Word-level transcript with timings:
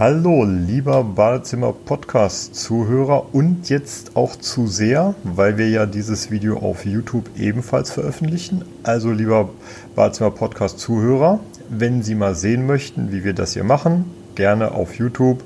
Hallo, 0.00 0.44
lieber 0.44 1.04
Badezimmer-Podcast-Zuhörer 1.04 3.34
und 3.34 3.68
jetzt 3.68 4.16
auch 4.16 4.34
Zuseher, 4.34 5.14
weil 5.24 5.58
wir 5.58 5.68
ja 5.68 5.84
dieses 5.84 6.30
Video 6.30 6.56
auf 6.56 6.86
YouTube 6.86 7.28
ebenfalls 7.36 7.90
veröffentlichen. 7.90 8.64
Also, 8.82 9.10
lieber 9.10 9.50
Badezimmer-Podcast-Zuhörer, 9.96 11.40
wenn 11.68 12.02
Sie 12.02 12.14
mal 12.14 12.34
sehen 12.34 12.66
möchten, 12.66 13.12
wie 13.12 13.24
wir 13.24 13.34
das 13.34 13.52
hier 13.52 13.64
machen, 13.64 14.06
gerne 14.36 14.70
auf 14.70 14.94
YouTube 14.94 15.44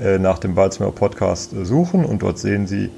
äh, 0.00 0.18
nach 0.18 0.40
dem 0.40 0.56
Badezimmer-Podcast 0.56 1.52
äh, 1.52 1.64
suchen 1.64 2.04
und 2.04 2.22
dort 2.22 2.40
sehen 2.40 2.66
Sie, 2.66 2.90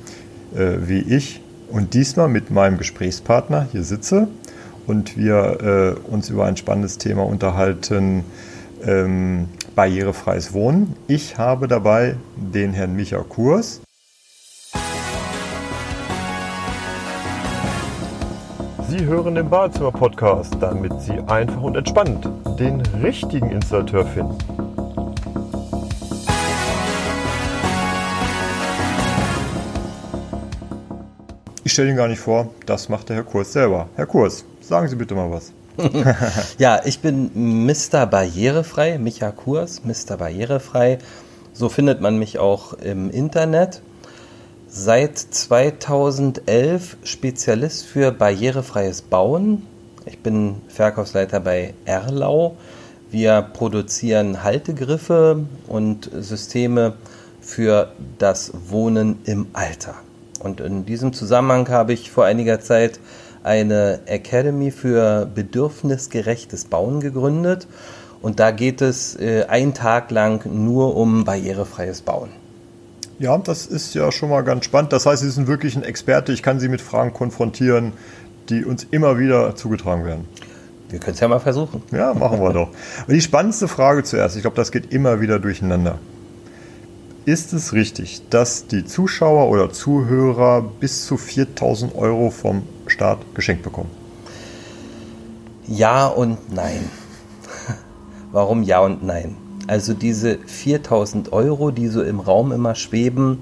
äh, 0.56 0.78
wie 0.86 1.00
ich 1.00 1.42
und 1.68 1.92
diesmal 1.92 2.28
mit 2.28 2.50
meinem 2.50 2.78
Gesprächspartner 2.78 3.68
hier 3.70 3.84
sitze 3.84 4.26
und 4.86 5.18
wir 5.18 5.98
uns 6.10 6.30
über 6.30 6.46
ein 6.46 6.56
spannendes 6.56 6.96
Thema 6.96 7.26
unterhalten. 7.26 8.24
Ähm, 8.86 9.48
barrierefreies 9.74 10.52
Wohnen. 10.52 10.94
Ich 11.08 11.38
habe 11.38 11.68
dabei 11.68 12.16
den 12.36 12.72
Herrn 12.72 12.94
Micha 12.94 13.18
Kurs. 13.18 13.80
Sie 18.88 19.04
hören 19.06 19.34
den 19.34 19.50
Badezimmer-Podcast, 19.50 20.56
damit 20.60 20.92
Sie 21.00 21.18
einfach 21.26 21.62
und 21.62 21.76
entspannt 21.76 22.28
den 22.60 22.80
richtigen 23.02 23.50
Installateur 23.50 24.06
finden. 24.06 24.38
Ich 31.64 31.72
stelle 31.72 31.90
ihn 31.90 31.96
gar 31.96 32.08
nicht 32.08 32.20
vor, 32.20 32.50
das 32.66 32.88
macht 32.88 33.08
der 33.08 33.16
Herr 33.16 33.24
Kurs 33.24 33.52
selber. 33.52 33.88
Herr 33.96 34.06
Kurs, 34.06 34.44
sagen 34.60 34.86
Sie 34.86 34.94
bitte 34.96 35.14
mal 35.14 35.30
was. 35.30 35.50
ja, 36.58 36.80
ich 36.84 37.00
bin 37.00 37.66
Mr. 37.66 38.06
Barrierefrei, 38.06 38.98
Micha 38.98 39.30
Kurs, 39.30 39.82
Mr. 39.84 40.16
Barrierefrei. 40.16 40.98
So 41.52 41.68
findet 41.68 42.00
man 42.00 42.18
mich 42.18 42.38
auch 42.38 42.74
im 42.74 43.10
Internet. 43.10 43.80
Seit 44.68 45.18
2011 45.18 46.96
Spezialist 47.04 47.86
für 47.86 48.10
barrierefreies 48.12 49.02
Bauen. 49.02 49.62
Ich 50.04 50.18
bin 50.18 50.56
Verkaufsleiter 50.68 51.40
bei 51.40 51.74
Erlau. 51.84 52.56
Wir 53.10 53.42
produzieren 53.42 54.42
Haltegriffe 54.42 55.44
und 55.68 56.10
Systeme 56.18 56.94
für 57.40 57.92
das 58.18 58.52
Wohnen 58.68 59.20
im 59.24 59.46
Alter. 59.52 59.94
Und 60.40 60.60
in 60.60 60.84
diesem 60.84 61.12
Zusammenhang 61.12 61.68
habe 61.68 61.92
ich 61.92 62.10
vor 62.10 62.24
einiger 62.24 62.60
Zeit 62.60 62.98
eine 63.44 64.00
Academy 64.06 64.70
für 64.70 65.26
bedürfnisgerechtes 65.32 66.64
Bauen 66.64 67.00
gegründet. 67.00 67.68
Und 68.20 68.40
da 68.40 68.50
geht 68.50 68.80
es 68.80 69.14
äh, 69.20 69.44
einen 69.48 69.74
Tag 69.74 70.10
lang 70.10 70.44
nur 70.50 70.96
um 70.96 71.24
barrierefreies 71.24 72.00
Bauen. 72.00 72.30
Ja, 73.18 73.38
das 73.38 73.66
ist 73.66 73.94
ja 73.94 74.10
schon 74.10 74.30
mal 74.30 74.42
ganz 74.42 74.64
spannend. 74.64 74.92
Das 74.92 75.06
heißt, 75.06 75.22
Sie 75.22 75.30
sind 75.30 75.46
wirklich 75.46 75.76
ein 75.76 75.84
Experte. 75.84 76.32
Ich 76.32 76.42
kann 76.42 76.58
Sie 76.58 76.68
mit 76.68 76.80
Fragen 76.80 77.12
konfrontieren, 77.12 77.92
die 78.48 78.64
uns 78.64 78.86
immer 78.90 79.18
wieder 79.18 79.54
zugetragen 79.54 80.04
werden. 80.04 80.26
Wir 80.88 80.98
können 80.98 81.14
es 81.14 81.20
ja 81.20 81.28
mal 81.28 81.38
versuchen. 81.38 81.82
Ja, 81.92 82.14
machen 82.14 82.40
wir 82.40 82.52
doch. 82.52 82.70
Aber 83.02 83.12
die 83.12 83.20
spannendste 83.20 83.68
Frage 83.68 84.04
zuerst, 84.04 84.36
ich 84.36 84.42
glaube, 84.42 84.56
das 84.56 84.72
geht 84.72 84.92
immer 84.92 85.20
wieder 85.20 85.38
durcheinander. 85.38 85.98
Ist 87.26 87.52
es 87.52 87.72
richtig, 87.72 88.22
dass 88.28 88.66
die 88.66 88.84
Zuschauer 88.84 89.48
oder 89.48 89.72
Zuhörer 89.72 90.62
bis 90.80 91.06
zu 91.06 91.16
4000 91.16 91.94
Euro 91.94 92.30
vom 92.30 92.64
Staat 92.94 93.18
geschenkt 93.34 93.64
bekommen? 93.64 93.90
Ja 95.66 96.06
und 96.06 96.52
nein. 96.52 96.88
Warum 98.32 98.62
ja 98.62 98.80
und 98.80 99.02
nein? 99.02 99.36
Also 99.66 99.94
diese 99.94 100.38
4000 100.38 101.32
Euro, 101.32 101.72
die 101.72 101.88
so 101.88 102.02
im 102.02 102.20
Raum 102.20 102.52
immer 102.52 102.76
schweben, 102.76 103.40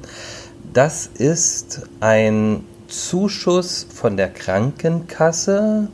das 0.72 1.06
ist 1.06 1.82
ein 2.00 2.64
Zuschuss 2.88 3.86
von 3.92 4.16
der 4.16 4.30
Krankenkasse, 4.30 5.88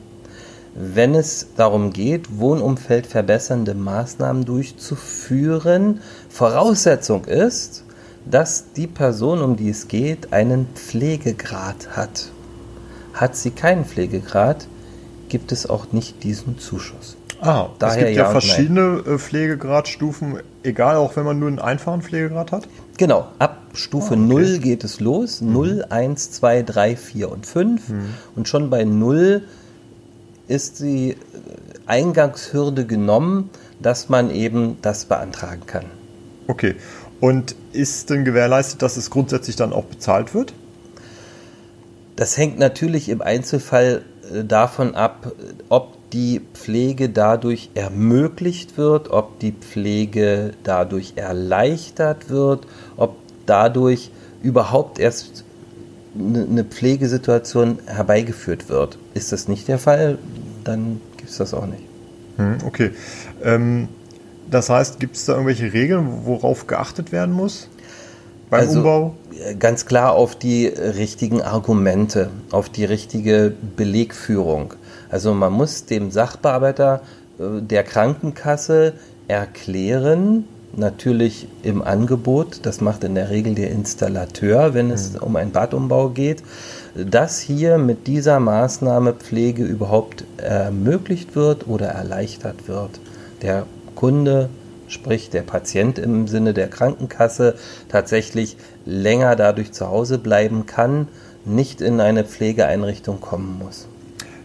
wenn 0.76 1.16
es 1.16 1.48
darum 1.56 1.92
geht, 1.92 2.38
Wohnumfeld 2.38 3.08
verbessernde 3.08 3.74
Maßnahmen 3.74 4.44
durchzuführen. 4.44 6.00
Voraussetzung 6.28 7.24
ist, 7.24 7.82
dass 8.24 8.72
die 8.72 8.86
Person, 8.86 9.42
um 9.42 9.56
die 9.56 9.70
es 9.70 9.88
geht, 9.88 10.32
einen 10.32 10.68
Pflegegrad 10.76 11.96
hat. 11.96 12.30
Hat 13.14 13.36
sie 13.36 13.50
keinen 13.50 13.84
Pflegegrad, 13.84 14.66
gibt 15.28 15.52
es 15.52 15.68
auch 15.68 15.92
nicht 15.92 16.22
diesen 16.22 16.58
Zuschuss. 16.58 17.16
Ah, 17.40 17.68
Daher 17.78 17.96
es 17.96 18.04
gibt 18.04 18.16
ja, 18.16 18.24
ja 18.24 18.30
verschiedene 18.30 19.02
äh, 19.06 19.18
Pflegegradstufen, 19.18 20.40
egal 20.64 20.96
auch 20.96 21.16
wenn 21.16 21.24
man 21.24 21.38
nur 21.38 21.48
einen 21.48 21.60
einfachen 21.60 22.02
Pflegegrad 22.02 22.50
hat? 22.50 22.68
Genau, 22.96 23.28
ab 23.38 23.58
Stufe 23.74 24.14
ah, 24.14 24.18
okay. 24.18 24.26
0 24.26 24.58
geht 24.58 24.82
es 24.82 24.98
los. 24.98 25.40
Mhm. 25.40 25.52
0, 25.52 25.84
1, 25.88 26.32
2, 26.32 26.62
3, 26.62 26.96
4 26.96 27.30
und 27.30 27.46
5. 27.46 27.88
Mhm. 27.88 28.14
Und 28.34 28.48
schon 28.48 28.70
bei 28.70 28.84
0 28.84 29.42
ist 30.48 30.80
die 30.80 31.16
Eingangshürde 31.86 32.86
genommen, 32.86 33.50
dass 33.80 34.08
man 34.08 34.30
eben 34.30 34.78
das 34.82 35.04
beantragen 35.04 35.62
kann. 35.66 35.84
Okay. 36.48 36.74
Und 37.20 37.54
ist 37.72 38.10
denn 38.10 38.24
gewährleistet, 38.24 38.82
dass 38.82 38.96
es 38.96 39.10
grundsätzlich 39.10 39.56
dann 39.56 39.72
auch 39.72 39.84
bezahlt 39.84 40.34
wird? 40.34 40.54
Das 42.18 42.36
hängt 42.36 42.58
natürlich 42.58 43.08
im 43.10 43.22
Einzelfall 43.22 44.02
äh, 44.34 44.42
davon 44.42 44.96
ab, 44.96 45.30
ob 45.68 46.10
die 46.10 46.40
Pflege 46.52 47.10
dadurch 47.10 47.70
ermöglicht 47.74 48.76
wird, 48.76 49.08
ob 49.10 49.38
die 49.38 49.52
Pflege 49.52 50.50
dadurch 50.64 51.12
erleichtert 51.14 52.28
wird, 52.28 52.66
ob 52.96 53.14
dadurch 53.46 54.10
überhaupt 54.42 54.98
erst 54.98 55.44
eine 56.18 56.64
Pflegesituation 56.64 57.78
herbeigeführt 57.86 58.68
wird. 58.68 58.98
Ist 59.14 59.30
das 59.30 59.46
nicht 59.46 59.68
der 59.68 59.78
Fall, 59.78 60.18
dann 60.64 61.00
gibt 61.18 61.30
es 61.30 61.36
das 61.36 61.54
auch 61.54 61.66
nicht. 61.66 61.84
Hm, 62.36 62.56
okay. 62.66 62.90
Ähm, 63.44 63.86
das 64.50 64.70
heißt, 64.70 64.98
gibt 64.98 65.14
es 65.14 65.26
da 65.26 65.34
irgendwelche 65.34 65.72
Regeln, 65.72 66.24
worauf 66.24 66.66
geachtet 66.66 67.12
werden 67.12 67.32
muss? 67.32 67.68
Beim 68.50 68.60
also, 68.60 68.78
Umbau? 68.78 69.14
Ganz 69.58 69.86
klar 69.86 70.12
auf 70.12 70.36
die 70.36 70.66
richtigen 70.66 71.42
Argumente, 71.42 72.30
auf 72.50 72.68
die 72.68 72.84
richtige 72.84 73.52
Belegführung. 73.76 74.74
Also 75.10 75.34
man 75.34 75.52
muss 75.52 75.84
dem 75.84 76.10
Sachbearbeiter 76.10 77.02
äh, 77.38 77.62
der 77.62 77.84
Krankenkasse 77.84 78.94
erklären, 79.28 80.44
natürlich 80.74 81.48
im 81.62 81.82
Angebot, 81.82 82.60
das 82.62 82.80
macht 82.80 83.04
in 83.04 83.14
der 83.14 83.30
Regel 83.30 83.54
der 83.54 83.70
Installateur, 83.70 84.74
wenn 84.74 84.90
es 84.90 85.12
mhm. 85.12 85.18
um 85.20 85.36
einen 85.36 85.52
Badumbau 85.52 86.10
geht, 86.10 86.42
dass 86.94 87.40
hier 87.40 87.78
mit 87.78 88.06
dieser 88.06 88.40
Maßnahme 88.40 89.14
Pflege 89.14 89.64
überhaupt 89.64 90.24
ermöglicht 90.36 91.36
wird 91.36 91.68
oder 91.68 91.88
erleichtert 91.88 92.68
wird. 92.68 93.00
Der 93.42 93.66
Kunde 93.94 94.48
sprich 94.88 95.30
der 95.30 95.42
Patient 95.42 95.98
im 95.98 96.26
Sinne 96.26 96.54
der 96.54 96.68
Krankenkasse, 96.68 97.54
tatsächlich 97.88 98.56
länger 98.84 99.36
dadurch 99.36 99.72
zu 99.72 99.88
Hause 99.88 100.18
bleiben 100.18 100.66
kann, 100.66 101.08
nicht 101.44 101.80
in 101.80 102.00
eine 102.00 102.24
Pflegeeinrichtung 102.24 103.20
kommen 103.20 103.58
muss. 103.58 103.86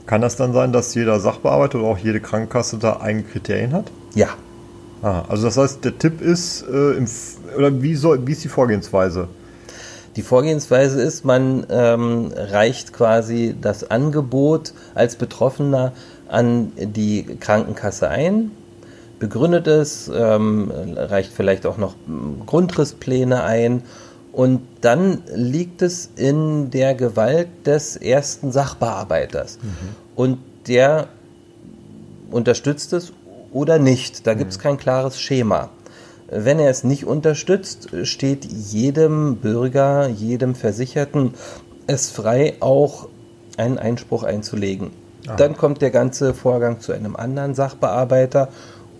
Kann 0.06 0.22
das 0.22 0.36
dann 0.36 0.54
sein, 0.54 0.74
dass 0.74 0.94
jeder 0.96 1.20
Sachbearbeiter 1.20 1.80
oder 1.80 1.88
auch 1.88 1.98
jede 1.98 2.20
Krankenkasse 2.20 2.78
da 2.78 3.00
eigene 3.00 3.24
Kriterien 3.24 3.74
hat? 3.74 3.86
Ja. 4.16 4.30
Ah, 5.02 5.24
also 5.28 5.46
das 5.46 5.58
heißt, 5.58 5.84
der 5.84 5.98
Tipp 5.98 6.22
ist, 6.22 6.64
äh, 6.64 6.92
im, 6.92 7.08
oder 7.58 7.82
wie, 7.82 7.96
soll, 7.96 8.26
wie 8.28 8.32
ist 8.34 8.44
die 8.44 8.50
Vorgehensweise? 8.50 9.28
Die 10.16 10.22
Vorgehensweise 10.22 11.02
ist, 11.02 11.26
man 11.26 11.66
ähm, 11.70 12.32
reicht 12.36 12.94
quasi 12.94 13.56
das 13.60 13.90
Angebot 13.90 14.74
als 14.94 15.16
Betroffener 15.16 15.94
an 16.28 16.72
die 16.78 17.24
Krankenkasse 17.40 18.10
ein 18.10 18.52
begründet 19.20 19.68
es, 19.68 20.12
ähm, 20.14 20.72
reicht 20.96 21.32
vielleicht 21.32 21.66
auch 21.66 21.78
noch 21.78 21.96
Grundrisspläne 22.46 23.44
ein 23.44 23.84
und 24.32 24.62
dann 24.82 25.22
liegt 25.34 25.82
es 25.82 26.10
in 26.16 26.72
der 26.72 26.96
Gewalt 26.96 27.48
des 27.66 27.96
ersten 27.96 28.52
Sachbearbeiters. 28.52 29.60
Mhm. 29.62 29.70
Und 30.16 30.40
der 30.68 31.08
unterstützt 32.32 32.94
es 32.94 33.14
oder 33.52 33.78
nicht. 33.78 34.26
Da 34.26 34.34
gibt 34.34 34.52
es 34.52 34.58
mhm. 34.58 34.62
kein 34.64 34.78
klares 34.78 35.20
Schema. 35.20 35.70
Wenn 36.30 36.60
er 36.60 36.72
es 36.72 36.84
nicht 36.84 37.06
unterstützt, 37.06 37.90
steht 38.04 38.46
jedem 38.46 39.36
Bürger, 39.36 40.08
jedem 40.08 40.56
Versicherten 40.56 41.36
es 41.86 42.10
frei, 42.10 42.56
auch 42.60 43.08
einen 43.58 43.78
Einspruch 43.78 44.24
einzulegen. 44.24 44.92
Aha. 45.28 45.36
Dann 45.36 45.56
kommt 45.56 45.82
der 45.84 45.92
ganze 45.92 46.34
Vorgang 46.34 46.80
zu 46.80 46.92
einem 46.92 47.16
anderen 47.16 47.54
Sachbearbeiter 47.54 48.50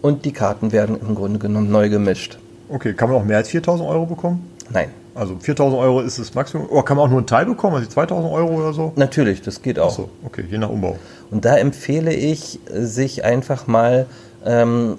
und 0.04 0.26
die 0.26 0.34
Karten 0.34 0.72
werden 0.72 1.00
im 1.00 1.16
Grunde 1.16 1.40
genommen 1.40 1.72
neu 1.72 1.90
gemischt. 1.90 2.38
Okay, 2.70 2.94
kann 2.94 3.10
man 3.10 3.18
auch 3.18 3.24
mehr 3.24 3.38
als 3.38 3.50
4000 3.50 3.90
Euro 3.90 4.06
bekommen? 4.06 4.52
Nein. 4.70 4.90
Also 5.16 5.38
4000 5.40 5.80
Euro 5.80 6.02
ist 6.02 6.20
das 6.20 6.34
Maximum. 6.34 6.68
Oder 6.70 6.84
kann 6.84 6.98
man 6.98 7.06
auch 7.06 7.10
nur 7.10 7.20
einen 7.20 7.28
Teil 7.28 7.46
bekommen, 7.46 7.78
also 7.78 7.88
2000 7.88 8.32
Euro 8.32 8.54
oder 8.56 8.74
so? 8.74 8.92
Natürlich, 8.96 9.42
das 9.42 9.62
geht 9.62 9.80
auch. 9.80 9.88
Achso, 9.88 10.10
okay, 10.26 10.44
je 10.50 10.58
nach 10.58 10.70
Umbau. 10.70 10.98
Und 11.32 11.46
da 11.46 11.56
empfehle 11.56 12.14
ich, 12.14 12.60
sich 12.70 13.24
einfach 13.24 13.66
mal 13.68 14.08
ähm, 14.46 14.98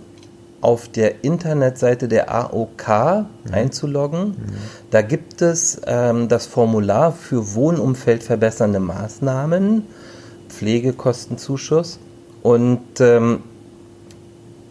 auf 0.63 0.89
der 0.89 1.23
Internetseite 1.23 2.09
der 2.09 2.33
AOK 2.35 2.89
mhm. 2.89 3.53
einzuloggen. 3.53 4.29
Mhm. 4.29 4.37
Da 4.91 5.03
gibt 5.03 5.43
es 5.43 5.83
ähm, 5.87 6.29
das 6.29 6.47
Formular 6.47 7.13
für 7.13 7.55
wohnumfeldverbessernde 7.55 8.81
Maßnahmen, 8.81 9.83
Pflegekostenzuschuss. 10.49 11.99
Und 12.43 13.01
ähm, 13.01 13.41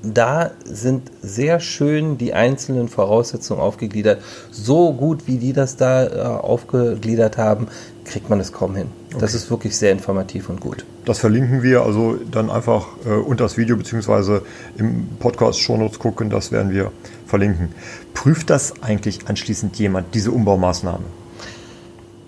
da 0.03 0.51
sind 0.65 1.09
sehr 1.21 1.61
schön 1.61 2.17
die 2.17 2.33
einzelnen 2.33 2.89
Voraussetzungen 2.89 3.61
aufgegliedert. 3.61 4.21
So 4.51 4.93
gut, 4.93 5.27
wie 5.27 5.37
die 5.37 5.53
das 5.53 5.77
da 5.77 6.05
äh, 6.05 6.19
aufgegliedert 6.19 7.37
haben, 7.37 7.67
kriegt 8.03 8.29
man 8.29 8.39
es 8.41 8.51
kaum 8.51 8.75
hin. 8.75 8.87
Okay. 9.11 9.21
Das 9.21 9.33
ist 9.33 9.49
wirklich 9.49 9.77
sehr 9.77 9.93
informativ 9.93 10.49
und 10.49 10.59
gut. 10.59 10.85
Das 11.05 11.19
verlinken 11.19 11.63
wir, 11.63 11.83
also 11.83 12.17
dann 12.31 12.49
einfach 12.49 12.87
äh, 13.05 13.09
unter 13.09 13.45
das 13.45 13.57
Video 13.57 13.77
bzw. 13.77 14.41
im 14.77 15.07
Podcast 15.19 15.59
Shownotes 15.59 15.99
gucken, 15.99 16.29
das 16.29 16.51
werden 16.51 16.71
wir 16.71 16.91
verlinken. 17.25 17.69
Prüft 18.13 18.49
das 18.49 18.81
eigentlich 18.81 19.27
anschließend 19.27 19.77
jemand, 19.79 20.13
diese 20.13 20.31
Umbaumaßnahme? 20.31 21.05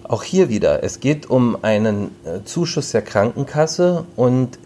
Auch 0.03 0.23
hier 0.23 0.49
wieder, 0.49 0.83
es 0.83 0.99
geht 0.99 1.29
um 1.29 1.57
einen 1.63 2.11
äh, 2.23 2.43
Zuschuss 2.45 2.91
der 2.91 3.01
Krankenkasse 3.01 4.05
und 4.15 4.59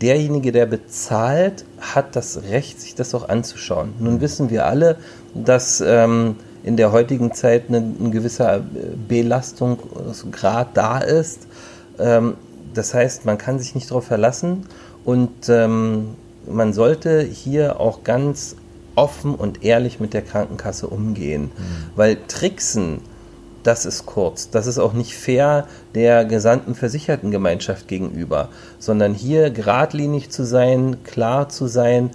derjenige, 0.00 0.52
der 0.52 0.66
bezahlt, 0.66 1.64
hat 1.80 2.14
das 2.16 2.42
Recht, 2.44 2.80
sich 2.80 2.94
das 2.94 3.14
auch 3.14 3.28
anzuschauen. 3.28 3.94
Nun 3.98 4.20
wissen 4.20 4.50
wir 4.50 4.66
alle, 4.66 4.96
dass 5.34 5.80
ähm, 5.80 6.36
in 6.62 6.76
der 6.76 6.92
heutigen 6.92 7.32
Zeit 7.32 7.64
eine, 7.68 7.78
ein 7.78 8.10
gewisser 8.10 8.60
Belastungsgrad 9.08 10.76
da 10.76 10.98
ist. 10.98 11.46
Ähm, 11.98 12.34
das 12.74 12.94
heißt, 12.94 13.24
man 13.24 13.38
kann 13.38 13.58
sich 13.58 13.74
nicht 13.74 13.90
darauf 13.90 14.04
verlassen 14.04 14.66
und 15.04 15.48
ähm, 15.48 16.10
man 16.46 16.72
sollte 16.72 17.22
hier 17.22 17.80
auch 17.80 18.04
ganz 18.04 18.56
offen 18.94 19.34
und 19.34 19.64
ehrlich 19.64 20.00
mit 20.00 20.12
der 20.12 20.22
Krankenkasse 20.22 20.88
umgehen, 20.88 21.44
mhm. 21.44 21.50
weil 21.96 22.18
Tricksen 22.26 23.00
das 23.68 23.84
ist 23.84 24.06
kurz. 24.06 24.48
Das 24.48 24.66
ist 24.66 24.78
auch 24.78 24.94
nicht 24.94 25.14
fair 25.14 25.66
der 25.94 26.24
gesamten 26.24 26.74
Versichertengemeinschaft 26.74 27.86
gegenüber, 27.86 28.48
sondern 28.78 29.12
hier 29.12 29.50
geradlinig 29.50 30.30
zu 30.30 30.44
sein, 30.44 30.96
klar 31.04 31.50
zu 31.50 31.66
sein, 31.66 32.08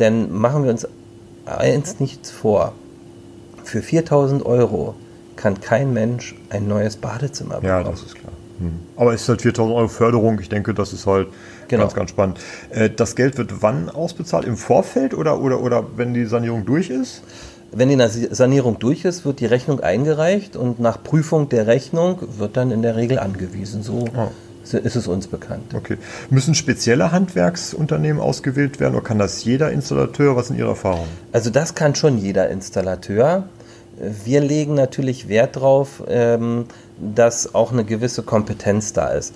denn 0.00 0.32
machen 0.32 0.64
wir 0.64 0.72
uns 0.72 0.88
eins 1.46 2.00
nichts 2.00 2.32
vor. 2.32 2.72
Für 3.62 3.82
4000 3.82 4.44
Euro 4.44 4.96
kann 5.36 5.60
kein 5.60 5.92
Mensch 5.92 6.34
ein 6.50 6.66
neues 6.66 6.96
Badezimmer 6.96 7.60
bekommen. 7.60 7.84
Ja, 7.84 7.88
das 7.88 8.02
ist 8.02 8.16
klar. 8.16 8.32
Hm. 8.58 8.72
Aber 8.96 9.14
es 9.14 9.22
ist 9.22 9.28
halt 9.28 9.42
4000 9.42 9.76
Euro 9.76 9.88
Förderung. 9.88 10.40
Ich 10.40 10.48
denke, 10.48 10.74
das 10.74 10.92
ist 10.92 11.06
halt 11.06 11.28
genau. 11.68 11.84
ganz, 11.84 11.94
ganz 11.94 12.10
spannend. 12.10 12.40
Äh, 12.70 12.90
das 12.90 13.14
Geld 13.14 13.38
wird 13.38 13.62
wann 13.62 13.90
ausbezahlt? 13.90 14.44
Im 14.44 14.56
Vorfeld 14.56 15.14
oder, 15.14 15.40
oder, 15.40 15.60
oder 15.60 15.84
wenn 15.96 16.14
die 16.14 16.24
Sanierung 16.24 16.66
durch 16.66 16.90
ist? 16.90 17.22
Wenn 17.76 17.88
die 17.88 18.28
Sanierung 18.30 18.78
durch 18.78 19.04
ist, 19.04 19.24
wird 19.24 19.40
die 19.40 19.46
Rechnung 19.46 19.80
eingereicht 19.80 20.56
und 20.56 20.80
nach 20.80 21.02
Prüfung 21.02 21.48
der 21.48 21.66
Rechnung 21.66 22.18
wird 22.38 22.56
dann 22.56 22.70
in 22.70 22.82
der 22.82 22.96
Regel 22.96 23.18
angewiesen. 23.18 23.82
So 23.82 24.04
oh. 24.16 24.76
ist 24.76 24.96
es 24.96 25.06
uns 25.08 25.26
bekannt. 25.26 25.74
Okay. 25.74 25.98
Müssen 26.30 26.54
spezielle 26.54 27.10
Handwerksunternehmen 27.10 28.22
ausgewählt 28.22 28.80
werden 28.80 28.94
oder 28.94 29.04
kann 29.04 29.18
das 29.18 29.44
jeder 29.44 29.72
Installateur? 29.72 30.36
Was 30.36 30.48
sind 30.48 30.58
Ihre 30.58 30.68
Erfahrungen? 30.68 31.08
Also 31.32 31.50
das 31.50 31.74
kann 31.74 31.94
schon 31.94 32.18
jeder 32.18 32.48
Installateur. 32.48 33.48
Wir 34.24 34.40
legen 34.40 34.74
natürlich 34.74 35.28
Wert 35.28 35.56
darauf, 35.56 36.02
ähm, 36.08 36.66
dass 36.98 37.54
auch 37.54 37.72
eine 37.72 37.84
gewisse 37.84 38.22
Kompetenz 38.22 38.92
da 38.92 39.08
ist 39.08 39.34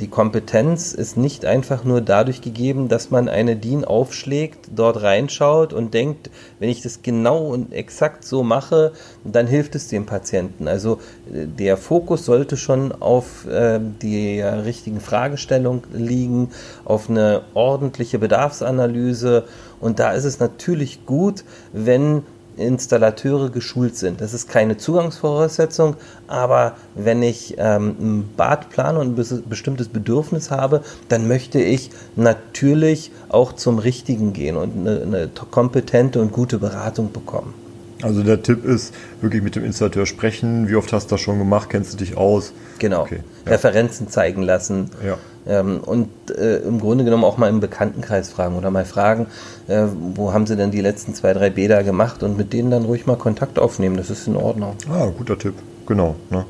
die 0.00 0.08
Kompetenz 0.08 0.92
ist 0.92 1.16
nicht 1.16 1.44
einfach 1.44 1.84
nur 1.84 2.00
dadurch 2.00 2.40
gegeben, 2.40 2.88
dass 2.88 3.10
man 3.10 3.28
eine 3.28 3.56
DIN 3.56 3.84
aufschlägt, 3.84 4.68
dort 4.74 5.02
reinschaut 5.02 5.72
und 5.72 5.94
denkt, 5.94 6.30
wenn 6.58 6.68
ich 6.68 6.82
das 6.82 7.02
genau 7.02 7.46
und 7.46 7.72
exakt 7.72 8.24
so 8.24 8.42
mache, 8.42 8.92
dann 9.24 9.46
hilft 9.46 9.74
es 9.74 9.88
dem 9.88 10.06
Patienten. 10.06 10.68
Also 10.68 11.00
äh, 11.32 11.46
der 11.46 11.76
Fokus 11.76 12.24
sollte 12.24 12.56
schon 12.56 12.92
auf 12.92 13.46
äh, 13.46 13.80
die 13.80 14.40
richtigen 14.40 15.00
Fragestellung 15.00 15.84
liegen, 15.92 16.50
auf 16.84 17.08
eine 17.08 17.42
ordentliche 17.54 18.18
Bedarfsanalyse. 18.18 19.44
Und 19.80 19.98
da 19.98 20.12
ist 20.12 20.24
es 20.24 20.40
natürlich 20.40 21.06
gut, 21.06 21.44
wenn 21.72 22.22
Installateure 22.56 23.50
geschult 23.50 23.96
sind. 23.96 24.20
Das 24.20 24.34
ist 24.34 24.48
keine 24.48 24.76
Zugangsvoraussetzung, 24.76 25.96
aber 26.26 26.76
wenn 26.94 27.22
ich 27.22 27.56
ähm, 27.58 27.96
ein 27.98 28.30
Bad 28.36 28.70
plane 28.70 28.98
und 28.98 29.18
ein 29.18 29.42
bestimmtes 29.48 29.88
Bedürfnis 29.88 30.50
habe, 30.50 30.82
dann 31.08 31.28
möchte 31.28 31.60
ich 31.60 31.90
natürlich 32.16 33.10
auch 33.28 33.52
zum 33.52 33.78
Richtigen 33.78 34.32
gehen 34.32 34.56
und 34.56 34.86
eine, 34.86 35.02
eine 35.02 35.30
kompetente 35.50 36.20
und 36.20 36.32
gute 36.32 36.58
Beratung 36.58 37.12
bekommen. 37.12 37.65
Also 38.02 38.22
der 38.22 38.42
Tipp 38.42 38.64
ist, 38.64 38.94
wirklich 39.20 39.42
mit 39.42 39.56
dem 39.56 39.64
Installateur 39.64 40.06
sprechen. 40.06 40.68
Wie 40.68 40.76
oft 40.76 40.92
hast 40.92 41.06
du 41.06 41.14
das 41.14 41.20
schon 41.20 41.38
gemacht? 41.38 41.70
Kennst 41.70 41.94
du 41.94 41.96
dich 41.96 42.16
aus? 42.16 42.52
Genau. 42.78 43.02
Okay, 43.02 43.20
ja. 43.44 43.52
Referenzen 43.52 44.08
zeigen 44.08 44.42
lassen. 44.42 44.90
Ja. 45.04 45.18
Ähm, 45.46 45.80
und 45.80 46.08
äh, 46.36 46.58
im 46.58 46.80
Grunde 46.80 47.04
genommen 47.04 47.24
auch 47.24 47.38
mal 47.38 47.48
im 47.48 47.60
Bekanntenkreis 47.60 48.30
fragen 48.30 48.56
oder 48.56 48.70
mal 48.70 48.84
fragen, 48.84 49.26
äh, 49.68 49.86
wo 50.14 50.32
haben 50.32 50.46
sie 50.46 50.56
denn 50.56 50.72
die 50.72 50.80
letzten 50.80 51.14
zwei, 51.14 51.32
drei 51.32 51.50
Bäder 51.50 51.84
gemacht 51.84 52.22
und 52.22 52.36
mit 52.36 52.52
denen 52.52 52.70
dann 52.70 52.84
ruhig 52.84 53.06
mal 53.06 53.16
Kontakt 53.16 53.58
aufnehmen. 53.58 53.96
Das 53.96 54.10
ist 54.10 54.26
in 54.26 54.36
Ordnung. 54.36 54.74
Ah, 54.90 55.06
guter 55.16 55.38
Tipp. 55.38 55.54
Genau. 55.86 56.16
Ne? 56.30 56.44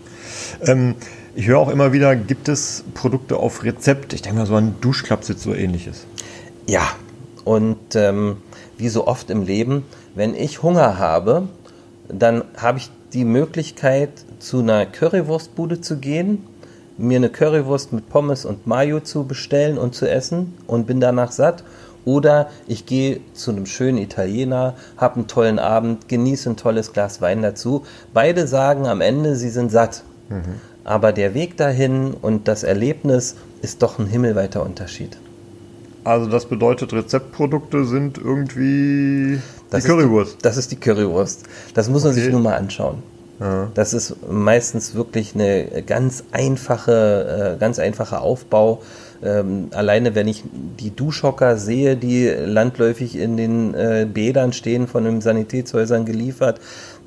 Ähm, 0.62 0.94
ich 1.34 1.46
höre 1.46 1.58
auch 1.58 1.68
immer 1.68 1.92
wieder, 1.92 2.16
gibt 2.16 2.48
es 2.48 2.84
Produkte 2.94 3.36
auf 3.36 3.62
Rezept? 3.62 4.14
Ich 4.14 4.22
denke 4.22 4.38
mal, 4.38 4.46
so 4.46 4.56
ein 4.56 4.76
Duschklappsitz 4.80 5.42
so 5.42 5.54
ähnliches. 5.54 6.06
Ja, 6.66 6.88
und 7.44 7.94
ähm, 7.94 8.38
wie 8.78 8.88
so 8.88 9.06
oft 9.06 9.30
im 9.30 9.42
Leben, 9.42 9.84
wenn 10.14 10.34
ich 10.34 10.62
Hunger 10.62 10.98
habe, 10.98 11.48
dann 12.08 12.44
habe 12.56 12.78
ich 12.78 12.90
die 13.12 13.24
Möglichkeit, 13.24 14.10
zu 14.38 14.60
einer 14.60 14.86
Currywurstbude 14.86 15.80
zu 15.80 15.98
gehen, 15.98 16.44
mir 16.98 17.16
eine 17.16 17.30
Currywurst 17.30 17.92
mit 17.92 18.08
Pommes 18.08 18.44
und 18.44 18.66
Mayo 18.66 19.00
zu 19.00 19.24
bestellen 19.24 19.78
und 19.78 19.94
zu 19.94 20.08
essen 20.08 20.54
und 20.66 20.86
bin 20.86 21.00
danach 21.00 21.32
satt. 21.32 21.64
Oder 22.04 22.50
ich 22.68 22.86
gehe 22.86 23.20
zu 23.34 23.50
einem 23.50 23.66
schönen 23.66 23.98
Italiener, 23.98 24.74
habe 24.96 25.16
einen 25.16 25.26
tollen 25.26 25.58
Abend, 25.58 26.08
genieße 26.08 26.50
ein 26.50 26.56
tolles 26.56 26.92
Glas 26.92 27.20
Wein 27.20 27.42
dazu. 27.42 27.84
Beide 28.14 28.46
sagen 28.46 28.86
am 28.86 29.00
Ende, 29.00 29.34
sie 29.34 29.50
sind 29.50 29.72
satt. 29.72 30.04
Mhm. 30.28 30.60
Aber 30.84 31.12
der 31.12 31.34
Weg 31.34 31.56
dahin 31.56 32.14
und 32.14 32.46
das 32.46 32.62
Erlebnis 32.62 33.34
ist 33.60 33.82
doch 33.82 33.98
ein 33.98 34.06
himmelweiter 34.06 34.62
Unterschied. 34.62 35.18
Also 36.06 36.26
das 36.26 36.46
bedeutet, 36.46 36.92
Rezeptprodukte 36.92 37.84
sind 37.84 38.16
irgendwie 38.16 39.40
das 39.70 39.82
die 39.82 39.88
Currywurst. 39.90 40.34
Die, 40.34 40.42
das 40.42 40.56
ist 40.56 40.70
die 40.70 40.76
Currywurst. 40.76 41.42
Das 41.74 41.88
muss 41.88 42.04
man 42.04 42.12
okay. 42.12 42.20
sich 42.20 42.30
nur 42.30 42.40
mal 42.40 42.54
anschauen. 42.54 43.02
Ja. 43.40 43.72
Das 43.74 43.92
ist 43.92 44.14
meistens 44.30 44.94
wirklich 44.94 45.34
eine 45.34 45.82
ganz 45.84 46.22
einfache, 46.30 47.56
äh, 47.56 47.58
ganz 47.58 47.80
einfacher 47.80 48.22
Aufbau. 48.22 48.82
Ähm, 49.20 49.68
alleine 49.72 50.14
wenn 50.14 50.28
ich 50.28 50.44
die 50.52 50.94
Duschhocker 50.94 51.56
sehe, 51.56 51.96
die 51.96 52.28
landläufig 52.28 53.16
in 53.18 53.36
den 53.36 53.74
äh, 53.74 54.06
Bädern 54.10 54.52
stehen, 54.52 54.86
von 54.86 55.02
den 55.02 55.20
Sanitätshäusern 55.20 56.06
geliefert, 56.06 56.60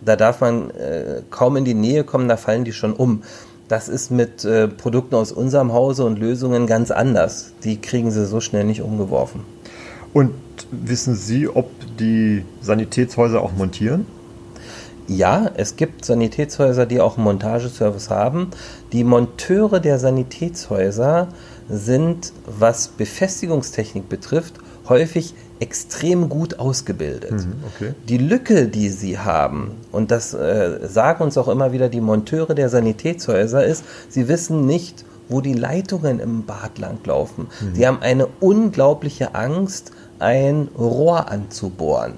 da 0.04 0.18
darf 0.18 0.42
man 0.42 0.72
äh, 0.72 1.22
kaum 1.30 1.56
in 1.56 1.64
die 1.64 1.74
Nähe 1.74 2.04
kommen, 2.04 2.28
da 2.28 2.36
fallen 2.36 2.66
die 2.66 2.74
schon 2.74 2.94
um. 2.94 3.24
Das 3.70 3.88
ist 3.88 4.10
mit 4.10 4.44
äh, 4.46 4.68
Produkten 4.68 5.14
aus 5.14 5.32
unserem 5.32 5.72
Hause 5.72 6.04
und 6.04 6.18
Lösungen 6.18 6.66
ganz 6.66 6.90
anders. 6.90 7.54
Die 7.64 7.80
kriegen 7.80 8.10
sie 8.10 8.26
so 8.26 8.42
schnell 8.42 8.64
nicht 8.64 8.82
umgeworfen. 8.82 9.42
Und 10.12 10.34
wissen 10.72 11.14
Sie, 11.16 11.48
ob 11.48 11.70
die 12.00 12.44
Sanitätshäuser 12.62 13.42
auch 13.42 13.52
montieren? 13.54 14.08
Ja, 15.08 15.52
es 15.56 15.76
gibt 15.76 16.04
Sanitätshäuser, 16.04 16.88
die 16.88 17.00
auch 17.00 17.18
einen 17.18 17.26
Montageservice 17.26 18.10
haben. 18.10 18.50
Die 18.92 19.04
Monteure 19.04 19.80
der 19.80 20.00
Sanitätshäuser 20.00 21.28
sind, 21.70 22.34
was 22.48 22.88
Befestigungstechnik 22.88 24.10
betrifft, 24.10 24.56
häufig 24.88 25.36
extrem 25.60 26.30
gut 26.30 26.60
ausgebildet. 26.60 27.32
Mhm, 27.32 27.64
okay. 27.76 27.94
Die 28.08 28.18
Lücke, 28.18 28.68
die 28.68 28.90
sie 28.90 29.20
haben, 29.20 29.72
und 29.92 30.12
das 30.12 30.34
äh, 30.34 30.80
sagen 30.88 31.24
uns 31.24 31.38
auch 31.38 31.48
immer 31.48 31.72
wieder 31.72 31.90
die 31.90 32.02
Monteure 32.02 32.56
der 32.56 32.70
Sanitätshäuser, 32.70 33.66
ist, 33.66 33.84
sie 34.10 34.28
wissen 34.28 34.66
nicht, 34.66 35.06
wo 35.28 35.42
die 35.42 35.54
Leitungen 35.54 36.20
im 36.20 36.46
Bad 36.46 36.80
langlaufen. 36.80 37.48
Mhm. 37.62 37.76
Sie 37.76 37.88
haben 37.88 38.02
eine 38.02 38.28
unglaubliche 38.40 39.36
Angst, 39.36 39.92
ein 40.20 40.70
Rohr 40.78 41.30
anzubohren. 41.30 42.14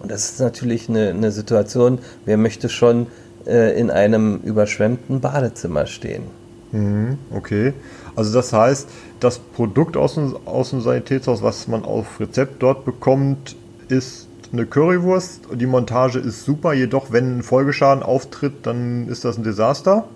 Und 0.00 0.10
das 0.10 0.30
ist 0.30 0.40
natürlich 0.40 0.88
eine, 0.88 1.10
eine 1.10 1.30
Situation, 1.30 1.98
wer 2.24 2.36
möchte 2.36 2.68
schon 2.68 3.06
äh, 3.46 3.78
in 3.78 3.90
einem 3.90 4.38
überschwemmten 4.38 5.20
Badezimmer 5.20 5.86
stehen. 5.86 6.24
Mhm, 6.72 7.18
okay. 7.30 7.74
Also 8.16 8.32
das 8.34 8.52
heißt, 8.52 8.88
das 9.20 9.38
Produkt 9.38 9.96
aus 9.96 10.14
dem, 10.14 10.36
aus 10.46 10.70
dem 10.70 10.80
Sanitätshaus, 10.80 11.42
was 11.42 11.68
man 11.68 11.84
auf 11.84 12.20
Rezept 12.20 12.62
dort 12.62 12.84
bekommt, 12.84 13.56
ist 13.88 14.28
eine 14.52 14.66
Currywurst. 14.66 15.42
Die 15.54 15.66
Montage 15.66 16.18
ist 16.18 16.44
super, 16.44 16.72
jedoch 16.72 17.12
wenn 17.12 17.38
ein 17.38 17.42
Folgeschaden 17.42 18.02
auftritt, 18.02 18.66
dann 18.66 19.08
ist 19.08 19.24
das 19.24 19.38
ein 19.38 19.44
Desaster. 19.44 20.08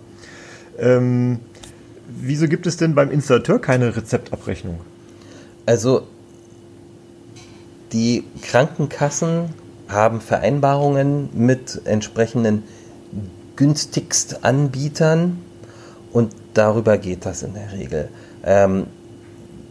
Ähm, 0.79 1.41
wieso 2.09 2.49
gibt 2.49 2.67
es 2.67 2.77
denn 2.77 2.95
beim 2.95 3.11
Installateur 3.11 3.59
keine 3.61 3.97
Rezeptabrechnung? 3.97 4.81
Also 5.67 6.03
Die 7.93 8.25
Krankenkassen 8.43 9.51
haben 9.89 10.21
Vereinbarungen 10.21 11.29
mit 11.33 11.81
entsprechenden 11.85 12.65
Günstigstanbietern 13.55 15.39
und 16.13 16.33
darüber 16.55 16.99
geht 16.99 17.27
das 17.27 17.43
in 17.43 17.55
der 17.55 17.73
Regel. 17.73 18.09
Ähm, 18.45 18.87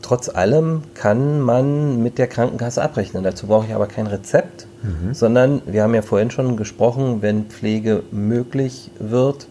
trotz 0.02 0.30
allem 0.30 0.84
kann 0.94 1.42
man 1.42 2.04
mit 2.04 2.18
der 2.18 2.28
Krankenkasse 2.28 2.82
abrechnen. 2.82 3.24
Dazu 3.24 3.48
brauche 3.48 3.66
ich 3.66 3.74
aber 3.74 3.88
kein 3.88 4.08
Rezept, 4.08 4.68
mhm. 4.84 5.14
sondern 5.14 5.62
wir 5.66 5.84
haben 5.84 5.96
ja 5.96 6.02
vorhin 6.02 6.32
schon 6.32 6.58
gesprochen, 6.58 7.22
wenn 7.22 7.46
Pflege 7.46 8.04
möglich 8.12 8.92
wird, 9.00 9.48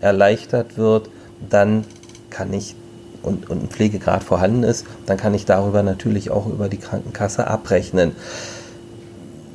erleichtert 0.00 0.78
wird, 0.78 1.10
dann 1.50 1.84
kann 2.30 2.52
ich 2.52 2.74
und, 3.22 3.48
und 3.50 3.64
ein 3.64 3.68
Pflegegrad 3.68 4.24
vorhanden 4.24 4.64
ist, 4.64 4.86
dann 5.06 5.16
kann 5.16 5.34
ich 5.34 5.44
darüber 5.44 5.82
natürlich 5.82 6.30
auch 6.30 6.46
über 6.46 6.68
die 6.68 6.78
Krankenkasse 6.78 7.46
abrechnen. 7.46 8.12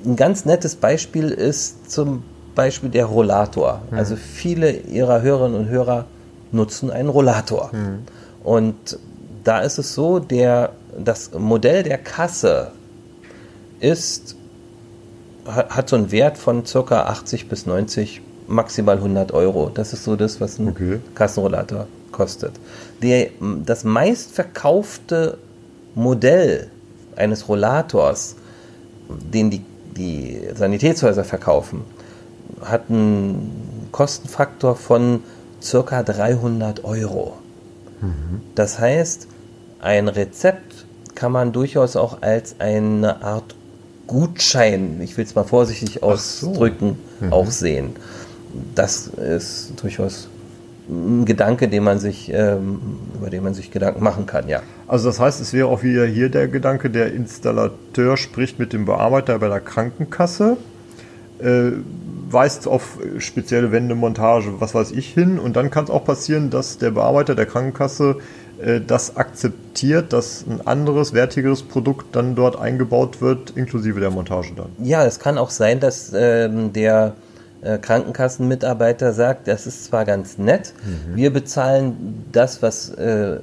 Ein 0.06 0.16
ganz 0.16 0.46
nettes 0.46 0.76
Beispiel 0.76 1.30
ist 1.30 1.92
zum 1.92 2.24
Beispiel 2.56 2.90
der 2.90 3.06
Rollator. 3.06 3.82
Mhm. 3.92 3.98
Also 3.98 4.16
viele 4.16 4.72
ihrer 4.72 5.22
Hörerinnen 5.22 5.60
und 5.60 5.70
Hörer 5.70 6.06
nutzen 6.52 6.92
einen 6.92 7.10
Rollator. 7.10 7.72
Mhm. 7.74 8.00
Und 8.44 9.00
da 9.44 9.60
ist 9.60 9.78
es 9.78 9.94
so, 9.94 10.20
der, 10.20 10.74
das 10.98 11.32
Modell 11.38 11.84
der 11.84 11.98
Kasse 11.98 12.72
ist, 13.80 14.36
hat 15.46 15.90
so 15.90 15.96
einen 15.96 16.12
Wert 16.12 16.38
von 16.38 16.64
ca. 16.64 17.04
80 17.04 17.48
bis 17.48 17.66
90, 17.66 18.22
maximal 18.48 18.98
100 18.98 19.32
Euro. 19.32 19.70
Das 19.74 19.94
ist 19.94 20.04
so 20.04 20.16
das, 20.16 20.42
was 20.42 20.60
ein 20.60 20.70
okay. 20.70 21.00
Kassenrollator 21.16 21.88
kostet. 22.12 22.54
Der, 23.02 23.30
das 23.66 23.84
meistverkaufte 23.84 25.38
Modell 25.96 26.70
eines 27.16 27.48
Rollators, 27.48 28.36
den 29.10 29.50
die, 29.50 29.62
die 29.96 30.42
Sanitätshäuser 30.56 31.24
verkaufen, 31.24 31.82
hat 32.62 32.90
einen 32.90 33.90
Kostenfaktor 33.92 34.76
von 34.76 35.24
circa 35.62 36.04
300 36.04 36.84
Euro. 36.84 37.38
Mhm. 38.02 38.42
Das 38.56 38.80
heißt, 38.80 39.28
ein 39.80 40.08
Rezept 40.08 40.86
kann 41.16 41.32
man 41.32 41.52
durchaus 41.52 41.96
auch 41.96 42.22
als 42.22 42.56
eine 42.60 43.22
Art 43.24 43.56
Gutschein, 44.08 45.02
ich 45.02 45.18
will 45.18 45.26
es 45.26 45.36
mal 45.36 45.44
vorsichtig 45.44 46.02
ausdrücken, 46.02 46.98
so. 47.20 47.26
mhm. 47.26 47.34
auch 47.34 47.52
sehen. 47.52 47.96
Das 48.74 49.08
ist 49.08 49.74
durchaus 49.82 50.30
ein 50.90 51.26
Gedanke, 51.26 51.68
den 51.68 51.84
man 51.84 52.00
sich, 52.00 52.32
ähm, 52.34 52.80
über 53.16 53.30
den 53.30 53.44
man 53.44 53.54
sich 53.54 53.72
Gedanken 53.72 54.02
machen 54.02 54.26
kann, 54.26 54.48
ja. 54.48 54.62
Also 54.88 55.10
das 55.10 55.20
heißt, 55.20 55.42
es 55.42 55.52
wäre 55.52 55.68
auch 55.68 55.84
wieder 55.84 56.06
hier 56.06 56.30
der 56.30 56.48
Gedanke, 56.48 56.90
der 56.90 57.14
Installateur 57.14 58.16
spricht 58.16 58.58
mit 58.58 58.72
dem 58.72 58.86
Bearbeiter 58.86 59.38
bei 59.40 59.50
der 59.50 59.60
Krankenkasse, 59.60 60.56
äh, 61.40 61.72
weist 62.30 62.68
auf 62.68 62.98
spezielle 63.20 63.72
Wendemontage, 63.72 64.60
was 64.60 64.74
weiß 64.74 64.92
ich, 64.92 65.14
hin 65.14 65.40
und 65.40 65.56
dann 65.56 65.70
kann 65.70 65.86
es 65.86 65.90
auch 65.90 66.06
passieren, 66.06 66.50
dass 66.50 66.78
der 66.78 66.92
Bearbeiter 66.92 67.36
der 67.36 67.46
Krankenkasse 67.46 68.18
äh, 68.62 68.82
das 68.82 69.16
akzeptiert, 69.18 70.14
dass 70.14 70.46
ein 70.48 70.66
anderes, 70.66 71.14
wertigeres 71.14 71.64
Produkt 71.64 72.16
dann 72.16 72.36
dort 72.36 72.60
eingebaut 72.60 73.22
wird, 73.22 73.52
inklusive 73.52 74.00
der 74.00 74.12
Montage 74.12 74.54
dann. 74.56 74.70
Ja, 74.84 75.06
es 75.06 75.20
kann 75.20 75.38
auch 75.38 75.50
sein, 75.50 75.80
dass 75.80 76.12
ähm, 76.14 76.74
der 76.74 77.14
äh, 77.62 77.78
Krankenkassenmitarbeiter 77.78 79.14
sagt, 79.14 79.48
das 79.48 79.68
ist 79.68 79.86
zwar 79.86 80.06
ganz 80.06 80.38
nett, 80.38 80.74
mhm. 80.84 81.16
wir 81.16 81.32
bezahlen 81.32 82.26
das, 82.32 82.62
was 82.62 82.90
äh, 82.90 83.40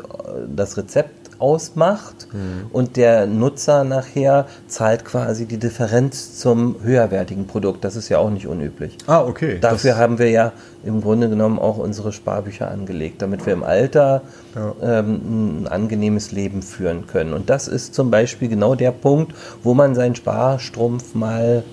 das 0.55 0.77
Rezept 0.77 1.24
ausmacht 1.39 2.29
mhm. 2.33 2.67
und 2.73 2.97
der 2.97 3.27
Nutzer 3.27 3.85
nachher 3.85 4.47
zahlt 4.67 5.05
quasi 5.05 5.47
die 5.47 5.59
Differenz 5.59 6.39
zum 6.39 6.77
höherwertigen 6.83 7.47
Produkt. 7.47 7.85
Das 7.85 7.97
ist 7.97 8.09
ja 8.09 8.19
auch 8.19 8.31
nicht 8.31 8.47
unüblich. 8.47 8.99
Ah, 9.07 9.23
okay. 9.23 9.59
Dafür 9.61 9.91
das 9.91 10.01
haben 10.01 10.19
wir 10.19 10.31
ja 10.31 10.53
im 10.85 11.01
Grunde 11.01 11.29
genommen 11.29 11.59
auch 11.59 11.79
unsere 11.79 12.13
Sparbücher 12.13 12.71
angelegt, 12.71 13.23
damit 13.23 13.47
wir 13.47 13.53
im 13.53 13.65
Alter 13.65 14.23
ja. 14.55 14.75
ähm, 14.83 15.63
ein 15.63 15.69
angenehmes 15.69 16.33
Leben 16.33 16.63
führen 16.63 17.07
können. 17.07 17.33
Und 17.33 17.51
das 17.51 17.69
ist 17.69 17.95
zum 17.95 18.11
Beispiel 18.11 18.49
genau 18.49 18.75
der 18.75 18.93
Punkt, 18.93 19.35
wo 19.63 19.75
man 19.75 19.95
seinen 19.95 20.15
Sparstrumpf 20.15 21.15
mal 21.15 21.65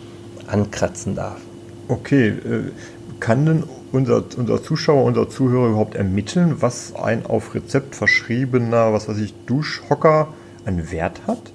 ankratzen 0.47 1.15
darf. 1.15 1.39
Okay, 1.87 2.29
äh, 2.29 2.71
kann 3.19 3.45
denn 3.45 3.63
unser, 3.91 4.23
unser 4.37 4.63
Zuschauer, 4.63 5.03
unser 5.03 5.29
Zuhörer 5.29 5.69
überhaupt 5.69 5.95
ermitteln, 5.95 6.61
was 6.61 6.95
ein 6.95 7.25
auf 7.25 7.53
Rezept 7.53 7.95
verschriebener, 7.95 8.93
was 8.93 9.07
weiß 9.07 9.17
ich, 9.17 9.33
Duschhocker 9.45 10.29
einen 10.65 10.91
Wert 10.91 11.21
hat? 11.27 11.51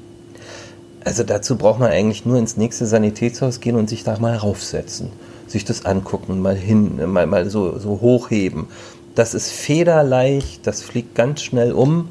Also 1.05 1.23
dazu 1.23 1.57
braucht 1.57 1.79
man 1.79 1.91
eigentlich 1.91 2.27
nur 2.27 2.37
ins 2.37 2.57
nächste 2.57 2.85
Sanitätshaus 2.85 3.61
gehen 3.61 3.77
und 3.77 3.89
sich 3.89 4.03
da 4.03 4.19
mal 4.19 4.37
raufsetzen, 4.37 5.11
sich 5.47 5.65
das 5.65 5.85
angucken, 5.85 6.43
mal 6.43 6.57
hin, 6.57 7.01
mal, 7.13 7.27
mal 7.27 7.49
so, 7.49 7.79
so 7.79 8.01
hochheben. 8.01 8.67
Das 9.15 9.33
ist 9.33 9.51
federleicht, 9.51 10.67
das 10.67 10.83
fliegt 10.83 11.15
ganz 11.15 11.43
schnell 11.43 11.73
um. 11.73 11.97
Mhm. 11.97 12.09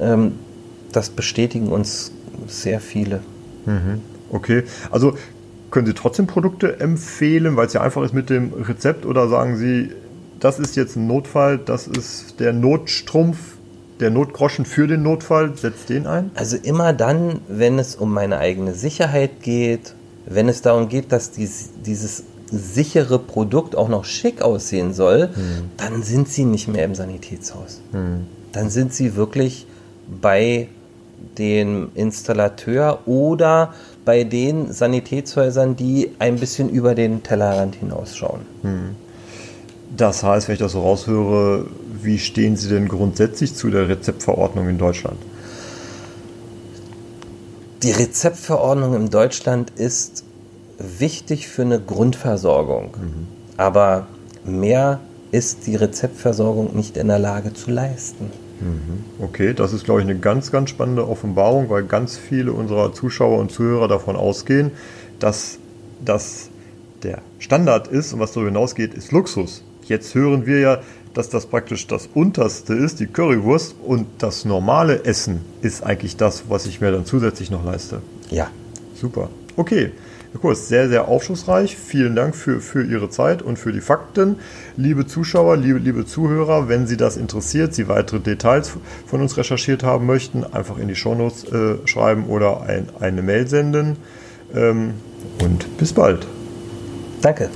Ähm, 0.00 0.32
das 0.92 1.10
bestätigen 1.10 1.68
uns 1.68 2.12
sehr 2.46 2.80
viele. 2.80 3.20
Mhm. 3.66 4.00
Okay, 4.30 4.64
also 4.90 5.16
können 5.74 5.86
Sie 5.88 5.94
trotzdem 5.94 6.28
Produkte 6.28 6.78
empfehlen, 6.78 7.56
weil 7.56 7.66
es 7.66 7.72
ja 7.72 7.80
einfach 7.80 8.02
ist 8.04 8.14
mit 8.14 8.30
dem 8.30 8.52
Rezept 8.52 9.04
oder 9.04 9.28
sagen 9.28 9.56
Sie, 9.56 9.90
das 10.38 10.60
ist 10.60 10.76
jetzt 10.76 10.94
ein 10.94 11.08
Notfall, 11.08 11.58
das 11.58 11.88
ist 11.88 12.38
der 12.38 12.52
Notstrumpf, 12.52 13.38
der 13.98 14.10
Notgroschen 14.10 14.66
für 14.66 14.86
den 14.86 15.02
Notfall, 15.02 15.56
setzt 15.56 15.88
den 15.88 16.06
ein? 16.06 16.30
Also 16.36 16.56
immer 16.56 16.92
dann, 16.92 17.40
wenn 17.48 17.80
es 17.80 17.96
um 17.96 18.12
meine 18.12 18.38
eigene 18.38 18.72
Sicherheit 18.74 19.42
geht, 19.42 19.94
wenn 20.26 20.48
es 20.48 20.62
darum 20.62 20.88
geht, 20.88 21.10
dass 21.10 21.32
dies, 21.32 21.70
dieses 21.84 22.22
sichere 22.52 23.18
Produkt 23.18 23.74
auch 23.74 23.88
noch 23.88 24.04
schick 24.04 24.42
aussehen 24.42 24.94
soll, 24.94 25.30
hm. 25.34 25.70
dann 25.76 26.04
sind 26.04 26.28
Sie 26.28 26.44
nicht 26.44 26.68
mehr 26.68 26.84
im 26.84 26.94
Sanitätshaus. 26.94 27.80
Hm. 27.90 28.26
Dann 28.52 28.70
sind 28.70 28.94
Sie 28.94 29.16
wirklich 29.16 29.66
bei 30.22 30.68
dem 31.38 31.90
Installateur 31.94 33.00
oder 33.06 33.74
bei 34.04 34.24
den 34.24 34.72
Sanitätshäusern, 34.72 35.76
die 35.76 36.10
ein 36.18 36.36
bisschen 36.36 36.68
über 36.68 36.94
den 36.94 37.22
Tellerrand 37.22 37.76
hinausschauen. 37.76 38.40
Hm. 38.62 38.96
Das 39.96 40.22
heißt, 40.22 40.48
wenn 40.48 40.54
ich 40.54 40.60
das 40.60 40.72
so 40.72 40.80
raushöre, 40.80 41.66
wie 42.02 42.18
stehen 42.18 42.56
Sie 42.56 42.68
denn 42.68 42.88
grundsätzlich 42.88 43.54
zu 43.54 43.70
der 43.70 43.88
Rezeptverordnung 43.88 44.68
in 44.68 44.78
Deutschland? 44.78 45.18
Die 47.82 47.92
Rezeptverordnung 47.92 48.94
in 48.94 49.10
Deutschland 49.10 49.70
ist 49.76 50.24
wichtig 50.78 51.48
für 51.48 51.62
eine 51.62 51.78
Grundversorgung. 51.80 52.96
Mhm. 52.96 53.26
Aber 53.56 54.06
mehr 54.44 55.00
ist 55.30 55.66
die 55.66 55.76
Rezeptversorgung 55.76 56.74
nicht 56.74 56.96
in 56.96 57.08
der 57.08 57.18
Lage 57.18 57.52
zu 57.52 57.70
leisten. 57.70 58.30
Mhm. 58.60 59.04
Okay, 59.18 59.54
das 59.54 59.72
ist, 59.72 59.84
glaube 59.84 60.00
ich, 60.00 60.06
eine 60.06 60.18
ganz, 60.18 60.50
ganz 60.50 60.70
spannende 60.70 61.08
Offenbarung, 61.08 61.70
weil 61.70 61.84
ganz 61.84 62.16
viele 62.16 62.52
unserer 62.52 62.92
Zuschauer 62.92 63.38
und 63.38 63.50
Zuhörer 63.50 63.88
davon 63.88 64.16
ausgehen, 64.16 64.70
dass 65.18 65.58
das 66.04 66.50
der 67.02 67.22
Standard 67.38 67.88
ist 67.88 68.12
und 68.12 68.20
was 68.20 68.32
darüber 68.32 68.50
hinausgeht, 68.50 68.94
ist 68.94 69.12
Luxus. 69.12 69.62
Jetzt 69.84 70.14
hören 70.14 70.46
wir 70.46 70.60
ja, 70.60 70.80
dass 71.12 71.28
das 71.28 71.46
praktisch 71.46 71.86
das 71.86 72.08
Unterste 72.14 72.74
ist, 72.74 73.00
die 73.00 73.06
Currywurst, 73.06 73.76
und 73.84 74.06
das 74.18 74.44
normale 74.44 75.04
Essen 75.04 75.40
ist 75.62 75.84
eigentlich 75.84 76.16
das, 76.16 76.44
was 76.48 76.66
ich 76.66 76.80
mir 76.80 76.90
dann 76.90 77.04
zusätzlich 77.04 77.50
noch 77.50 77.64
leiste. 77.64 78.00
Ja. 78.30 78.50
Super. 78.94 79.28
Okay, 79.56 79.92
der 80.34 80.40
Kurs 80.40 80.66
sehr, 80.68 80.88
sehr 80.88 81.06
aufschlussreich. 81.06 81.76
Vielen 81.76 82.16
Dank 82.16 82.34
für, 82.34 82.60
für 82.60 82.84
Ihre 82.84 83.08
Zeit 83.08 83.40
und 83.40 83.56
für 83.56 83.72
die 83.72 83.80
Fakten. 83.80 84.40
Liebe 84.76 85.06
Zuschauer, 85.06 85.56
liebe, 85.56 85.78
liebe 85.78 86.04
Zuhörer, 86.04 86.68
wenn 86.68 86.88
Sie 86.88 86.96
das 86.96 87.16
interessiert, 87.16 87.72
Sie 87.72 87.86
weitere 87.86 88.18
Details 88.18 88.72
von 89.06 89.20
uns 89.20 89.36
recherchiert 89.36 89.84
haben 89.84 90.06
möchten, 90.06 90.42
einfach 90.42 90.76
in 90.78 90.88
die 90.88 90.96
Shownotes 90.96 91.44
äh, 91.44 91.86
schreiben 91.86 92.26
oder 92.26 92.62
ein, 92.62 92.88
eine 92.98 93.22
Mail 93.22 93.46
senden. 93.46 93.96
Ähm, 94.52 94.94
und 95.40 95.78
bis 95.78 95.92
bald. 95.92 96.26
Danke. 97.22 97.48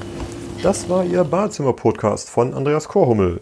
Das 0.63 0.89
war 0.89 1.05
Ihr 1.05 1.25
Badezimmer-Podcast 1.25 2.31
von 2.31 2.55
Andreas 2.55 2.87
Korhummel. 2.87 3.41